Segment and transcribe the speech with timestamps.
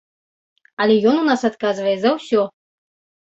[0.85, 2.41] Але ён у нас адказвае за ўсё!